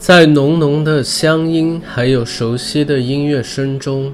[0.00, 4.10] 在浓浓的乡音还有熟悉的音乐声中，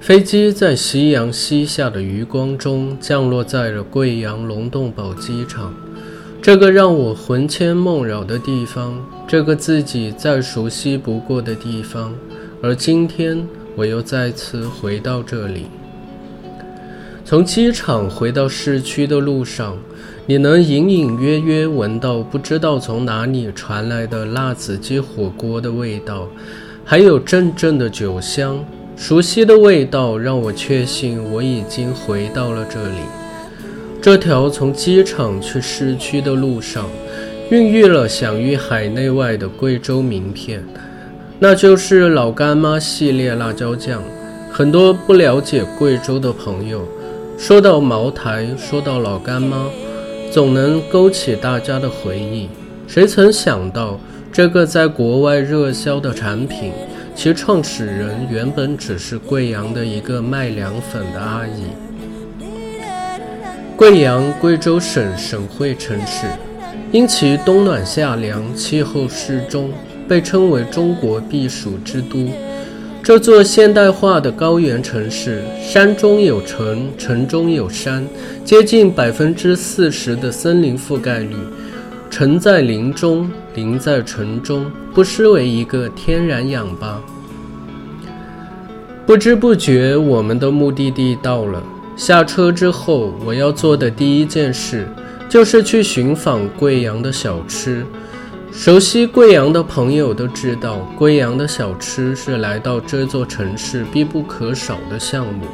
[0.00, 5.74] 飞机在夕阳西下的余光中降落在了贵阳龙洞堡机场。
[6.40, 12.14] 这个让我魂牵梦绕的地方，这个自己再熟悉不过的地方，
[12.62, 15.66] 而今天我又再次回到这里。
[17.22, 19.76] 从机场回到市区的路上，
[20.30, 26.28] 你能隐隐约约闻到不知道从哪里传来的辣子鸡火锅的味道，
[26.84, 28.62] 还有阵阵的酒香。
[28.94, 32.98] 熟悉的味道让我确信我已经回到了这里。
[34.02, 36.84] 这条从机场去市区的路上，
[37.50, 40.62] 孕育了享誉海内外的贵州名片，
[41.38, 44.02] 那就是老干妈系列辣椒酱。
[44.52, 46.86] 很多不了解贵州的朋友。
[47.38, 49.64] 说到茅台，说到老干妈，
[50.30, 52.48] 总能勾起大家的回忆。
[52.86, 53.98] 谁曾想到，
[54.30, 56.72] 这个在国外热销的产品，
[57.14, 61.64] 其创始人原本只是贵阳的一个卖凉粉的阿姨。
[63.76, 66.26] 贵阳，贵州省省会城市，
[66.92, 69.70] 因其冬暖夏凉，气候适中，
[70.08, 72.28] 被称为中国避暑之都。
[73.08, 78.06] 这座现代化的高原城市，山中有城，城中有山，
[78.44, 81.34] 接近百分之四十的森林覆盖率，
[82.10, 87.00] 城在林中，林在城中，不失为一个天然氧吧。
[89.06, 91.62] 不知不觉，我们的目的地到了。
[91.96, 94.86] 下车之后，我要做的第一件事，
[95.30, 97.86] 就是去寻访贵阳的小吃。
[98.50, 105.46] 熟悉贵阳的朋友都知道，贵阳的小吃是来到这座城市必不可少的项目。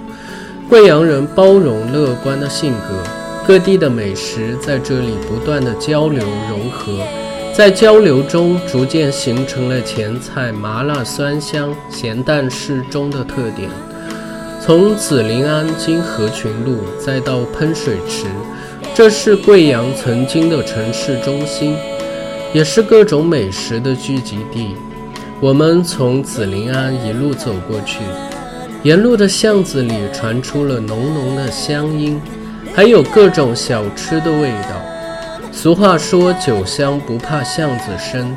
[0.68, 3.02] 贵阳人包容乐观的性格，
[3.46, 6.98] 各地的美食在这里不断的交流融合，
[7.52, 13.68] 在交流中逐渐形成了前菜麻辣酸香、咸淡适中的特点。
[14.64, 18.24] 从紫林庵经合群路再到喷水池，
[18.94, 21.76] 这是贵阳曾经的城市中心。
[22.54, 24.68] 也是各种美食的聚集地。
[25.40, 27.98] 我们从紫林庵一路走过去，
[28.84, 32.18] 沿路的巷子里传出了浓浓的乡音，
[32.72, 34.80] 还有各种小吃的味道。
[35.50, 38.34] 俗话说“酒香不怕巷子深”，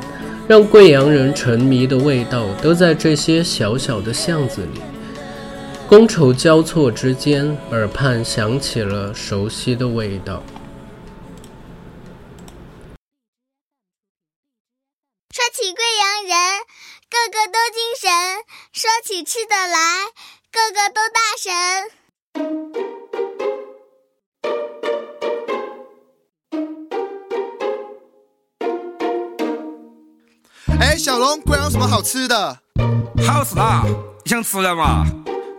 [0.48, 4.80] 让贵阳人沉迷的味道都在这些小小的巷子里。
[5.88, 10.42] 觥筹交错之间，耳畔响起了熟悉的味道。
[17.10, 18.10] 个个都精神，
[18.72, 20.06] 说起吃的来，
[20.52, 21.52] 个个都大神。
[30.80, 32.60] 哎，小龙，贵阳有什么好吃的？
[33.26, 33.82] 好吃啦！
[34.24, 35.04] 你想吃了嘛？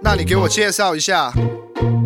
[0.01, 1.33] 那你给我介绍一下。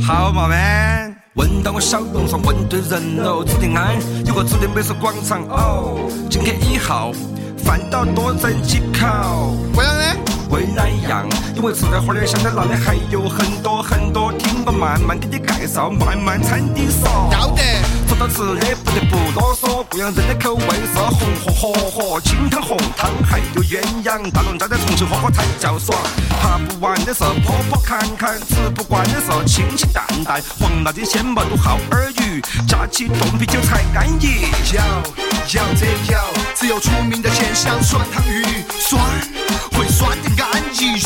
[0.05, 1.15] 好嘛，man。
[1.35, 3.95] 闻到我小龙上问对人喽，指定安
[4.25, 6.09] 有个指定美食广场哦。
[6.29, 7.13] 进去以后。
[7.63, 9.55] 饭到多整几口。
[9.75, 10.03] 为啥呢？
[10.49, 17.29] 回来样，因为吃的花儿香的那里还有很多很多，听我慢慢给你介绍，慢慢餐厅说。
[17.31, 18.02] 要得。
[18.13, 25.97] 说到吃的不得不啰嗦，贵阳人的口味是红红火火，清汤红汤还有鸳鸯，大龙虾在重庆火锅才叫爽。
[26.39, 34.45] 爬不完的是坡坡坎坎，吃不惯的是清清淡淡，黄辣丁鲜毛肚耗儿鱼，加起冻啤酒才安逸。
[34.75, 34.83] 要
[35.55, 39.01] 要这要，只有出名的鲜香酸汤鱼，酸
[39.71, 40.99] 会酸的安逸鱼，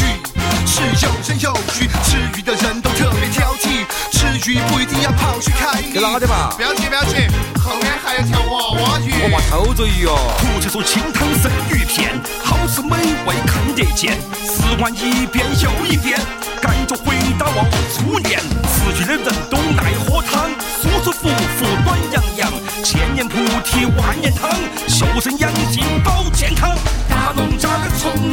[0.65, 5.93] 是有人有鱼，吃鱼的人都特别挑剔，吃鱼不一定要跑去看鱼。
[5.93, 6.49] 给哪的嘛？
[6.57, 7.27] 不要急不要急，
[7.63, 9.11] 后面还有条娃娃鱼。
[9.31, 10.17] 娃娃偷着鱼哦。
[10.39, 16.19] 不去说清汤生鱼片，好吃美味看得见，吃完一遍又一遍，
[16.59, 17.63] 感觉回到了
[17.94, 18.41] 初恋。
[18.73, 20.49] 吃鱼的人都爱喝汤，
[20.81, 22.51] 舒舒服服暖洋洋，
[22.83, 24.49] 千年菩提万年汤，
[24.89, 26.16] 修身养性保。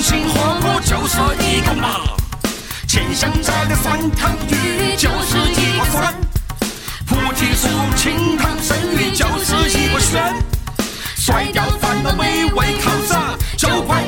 [0.04, 2.00] 的重庆火锅就是一个嘛，
[2.86, 6.14] 钱香家的酸汤鱼就是一个酸，
[7.06, 10.34] 菩提树清汤生鱼就是一个鲜，
[11.16, 13.34] 甩掉烦恼美味靠啥？
[13.56, 14.03] 就怪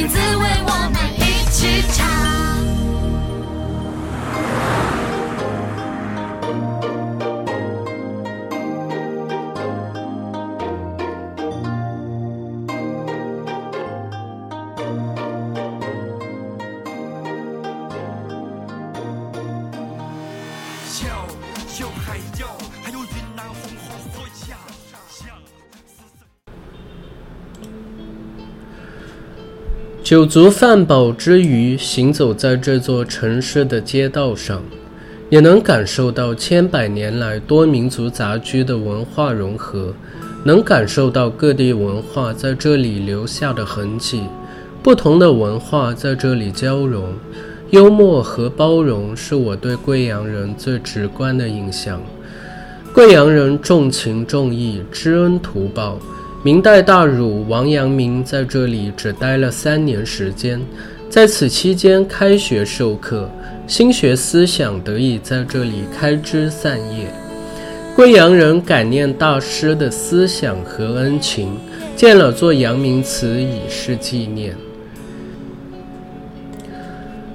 [0.00, 2.19] 名字为我们一起唱。
[30.10, 34.60] 酒足饭饱之余，行走在这座城市的街道上，
[35.28, 39.94] 也能感受到千百年来多民族杂居的文化融合，
[40.42, 44.24] 能感受到各地文化在这里留下的痕迹，
[44.82, 47.14] 不同的文化在这里交融，
[47.70, 52.02] 幽默和包容是我对贵阳人最直观的印象。
[52.92, 56.00] 贵阳人重情重义，知恩图报。
[56.42, 60.58] 明代大儒王阳明在这里只待了三年时间，
[61.10, 63.28] 在此期间开学授课，
[63.66, 67.12] 心学思想得以在这里开枝散叶。
[67.94, 71.58] 贵阳人感念大师的思想和恩情，
[71.94, 74.56] 建了座阳明祠以示纪念。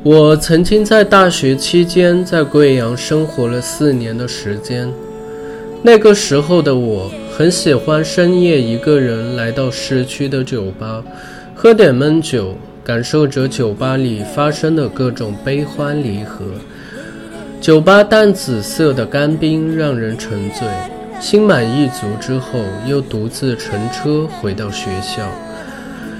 [0.01, 4.91] 我曾经在大学期间在贵阳生活了四年的时间，
[5.85, 11.03] 那个时候的我很喜欢深夜一个人来到市区的酒吧，
[11.53, 16.43] 喝点闷酒，感受着酒吧里发生的各种悲欢离合。
[17.61, 20.67] 酒吧淡紫色的干冰让人沉醉，
[21.21, 25.29] 心满意足之后，又独自乘车回到学校。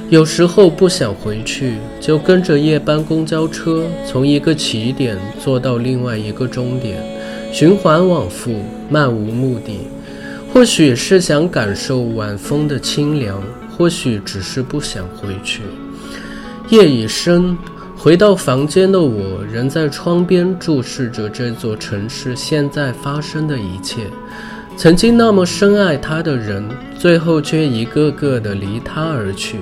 [0.10, 7.02] 有时候不想回去，就跟着夜班公交车，从一个起点坐到另外一个终点，
[7.56, 8.54] 循环往复，
[8.90, 9.88] 漫无目的。
[10.52, 15.62] 或许是想感受晚风的清凉，或许只是不想回去。
[16.68, 17.58] 夜已深，
[17.96, 24.02] 回到房间的我，仍在窗边注视着这座城市现在发生的一切。
[24.76, 26.62] 曾经那么深爱他的人，
[27.00, 29.60] 最后却一个个的离他而去。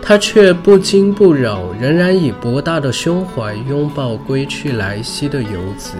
[0.00, 5.92] 他却不惊不扰，仍然以博大的胸怀拥抱归去来兮的游子。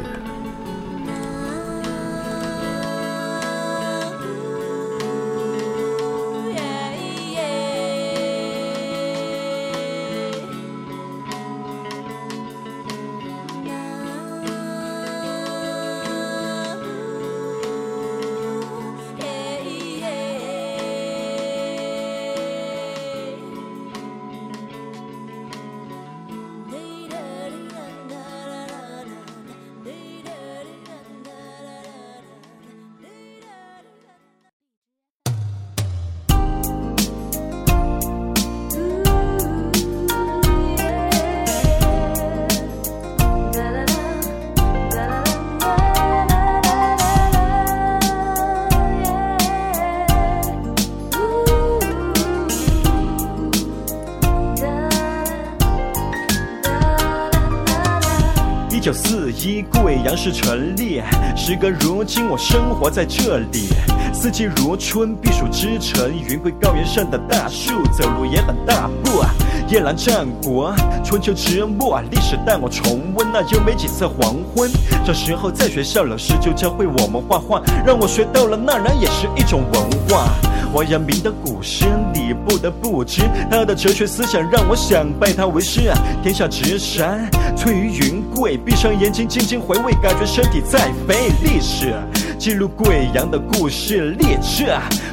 [59.38, 61.00] 九四一，贵阳市成立。
[61.36, 63.68] 时隔如今，我生活在这里。
[64.12, 66.12] 四季如春，避暑之城。
[66.12, 69.22] 云贵高原上的大树，走路也很大步。
[69.68, 74.70] 夜阑战国，春秋之末，历史带我重温那优美景色黄昏。
[75.04, 80.28] 小时候在学校，老师就教会我们画画，让我学到了那然也是一种文化。
[80.72, 81.84] 王阳明的古诗，
[82.14, 85.92] 你不得不知，他的哲学思想让我想拜他为师。
[86.22, 91.28] 天下之山，翠于云贵，闭上眼睛静静回味，感觉身体在飞。
[91.42, 91.94] 历史
[92.38, 94.64] 记录贵阳的故事，列车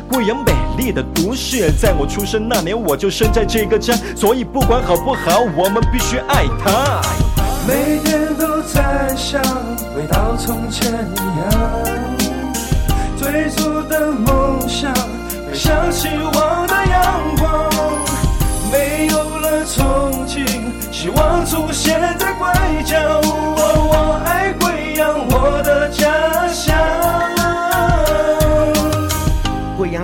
[0.07, 1.71] 贵阳美丽的都市。
[1.71, 7.01] 在我出生那年，我就生在这个家，所以不管好不好，我们必须爱它。
[7.67, 9.41] 每天都在想，
[9.95, 11.49] 回到从前一样，
[13.17, 17.69] 最初的梦想，飞向希望的阳光。
[18.71, 20.45] 没有了憧憬，
[20.91, 22.47] 希望出现在贵
[22.85, 23.01] 江。
[23.01, 23.41] 哦
[23.89, 26.64] 我爱贵阳，我的家乡。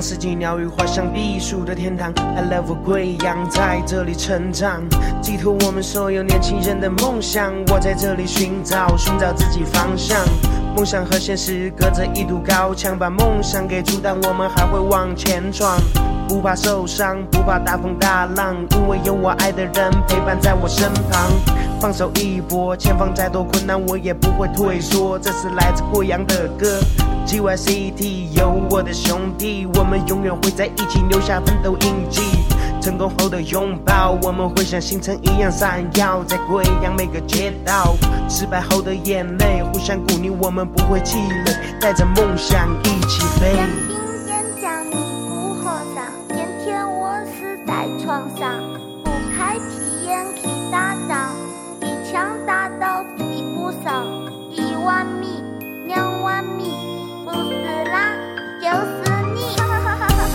[0.01, 2.11] 四季鸟语花香，避暑的天堂。
[2.35, 4.81] I love 贵阳，在这里成长，
[5.21, 7.53] 寄托我们所有年轻人的梦想。
[7.67, 10.17] 我在这里寻找，寻找自己方向。
[10.75, 15.77] 梦想和现实隔着一堵高墙，把梦想给阻挡，我们还会往前闯。
[16.27, 21.29] 不怕受伤，不怕大风大浪，因为有我爱的人陪伴在我身旁。
[21.79, 25.19] 放手一搏，前方再多困难我也不会退缩。
[25.19, 26.79] 这是来自贵阳的歌。
[27.25, 32.21] GYCT 有我的兄弟，我们永远会在一起留下奋斗印记。
[32.81, 37.95] 成功后的拥抱，我们会像星辰一样闪耀在贵阳每个街道。
[38.27, 43.90] 失败后的眼泪，互相鼓励，我们不会气馁，带着梦想一起飞。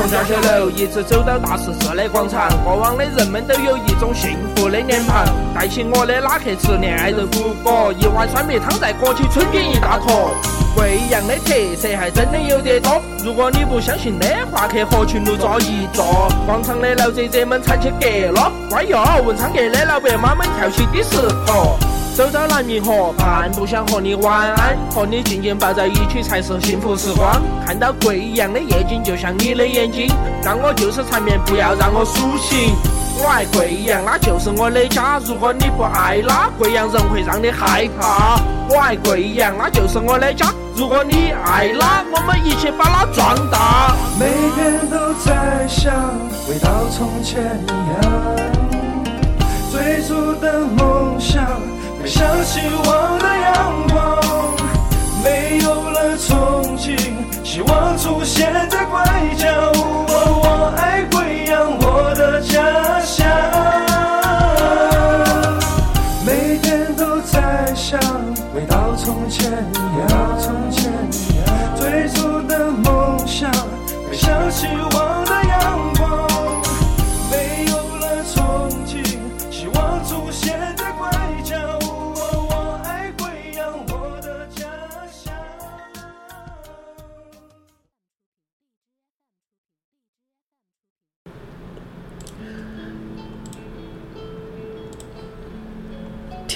[0.08, 5.26] 从小学楼一直走到大十字的广场，过往的人们都有一种幸福的脸庞。
[5.52, 10.30] 带起我的拉客吃恋爱豆腐果，一碗酸梅汤再裹起春卷一大坨。
[10.76, 16.04] 贵阳的特色还真的有点多，如果你不相信的话，去和群路坐一坐。
[16.46, 21.95] 广场的老姐姐们唱起歌了，乖哟，文昌阁的老伯妈们跳起迪斯科。
[22.16, 27.42] 走到南明河畔，不想和你晚安，和你紧紧抱在一起才是幸福时光。
[27.66, 30.08] 看到贵阳的夜景，就像你的眼睛，
[30.42, 32.74] 让我就是缠绵，不要让我苏醒。
[33.18, 35.20] 我爱贵阳，那就是我的家。
[35.26, 38.40] 如果你不爱那贵阳人会让你害怕。
[38.70, 40.46] 我爱贵阳，那就是我的家。
[40.74, 43.94] 如果你爱那，我们一起把它壮大。
[44.18, 45.92] 每天都在想，
[46.48, 47.68] 回到从前一
[48.00, 48.10] 样，
[49.70, 51.44] 最初的梦想。
[52.06, 54.15] 像希望的阳光，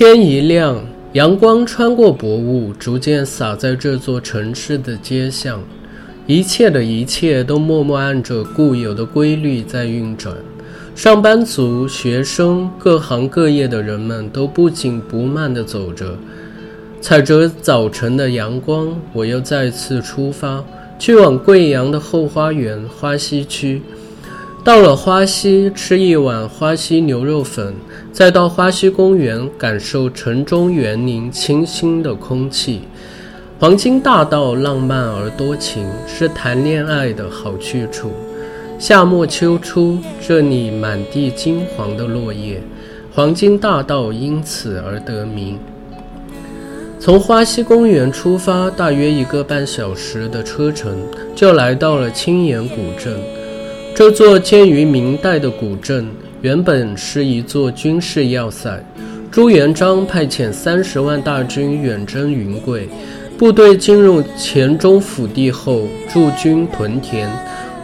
[0.02, 5.60] 天一亮，阳光穿过薄雾，逐渐洒在这座城市的街巷。
[6.26, 10.34] 一切的一切都默默按着固有的规律在运转。
[10.94, 16.16] 上班族、学生、各行各业的人们都不紧不慢地走着，
[17.02, 20.64] 踩着早晨的阳光，我又再次出发，
[20.98, 23.82] 去往贵阳的后花园花溪区。
[24.62, 27.74] 到了花溪，吃一碗花溪牛肉粉，
[28.12, 32.82] 再到花溪公园感受城中园林清新的空气。
[33.58, 38.12] 黄金大道浪漫而多情，是谈恋爱的好去处。
[38.78, 42.62] 夏末秋初，这里满地金黄的落叶，
[43.14, 45.58] 黄金大道因此而得名。
[46.98, 50.98] 从花溪公园出发，大约一个半小时的车程，
[51.34, 53.18] 就来到了青岩古镇。
[54.00, 56.08] 这座建于明代的古镇，
[56.40, 58.82] 原本是一座军事要塞。
[59.30, 62.88] 朱元璋派遣三十万大军远征云贵，
[63.36, 67.28] 部队进入黔中腹地后驻军屯田，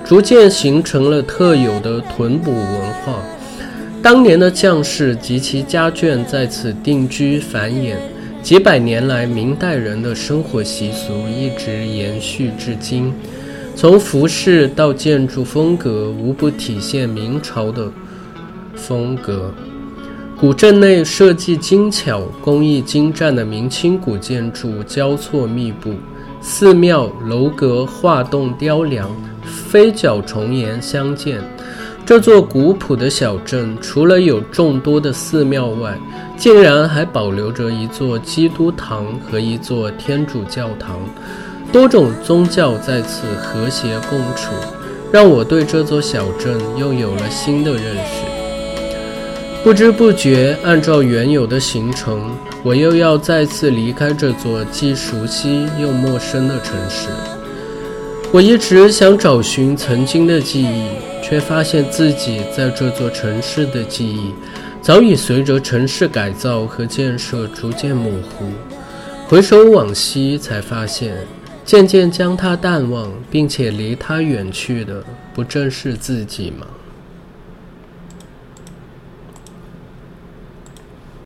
[0.07, 3.23] 逐渐形成了特有的屯捕文化。
[4.03, 7.97] 当年的将士及其家眷在此定居繁衍，
[8.43, 13.13] 几百年来，明代人的生活习俗一直延续至今。
[13.77, 17.93] 从服饰到建筑风格，无不体现明朝的
[18.75, 19.53] 风格。
[20.41, 25.93] 古镇内设计精巧、工艺精湛的明清古建筑交错密布，
[26.41, 29.11] 寺庙、楼阁、画栋、雕梁，
[29.45, 31.39] 飞角重檐相间。
[32.07, 35.99] 这座古朴的小镇，除了有众多的寺庙外，
[36.39, 40.99] 竟然还保留着一座基督堂和一座天主教堂。
[41.73, 44.53] 多种宗教在此和谐共处，
[45.13, 48.25] 让我对这座小镇又有了新的认识。
[49.63, 52.31] 不知不觉，按照原有的行程，
[52.63, 57.09] 我又要再次离开这座既熟悉又陌生的城市。
[58.33, 60.87] 我一直想找寻曾经的记忆，
[61.23, 64.33] 却发现自己在这座城市的记忆，
[64.81, 68.47] 早已随着城市改造和建设逐渐模糊。
[69.27, 71.17] 回首往昔，才发现。
[71.67, 75.03] 渐渐将他淡忘，并且离他远去的，
[75.35, 76.65] 不正是自己吗？